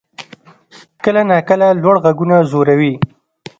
[1.03, 2.93] کله ناکله لوړ غږونه ځوروي.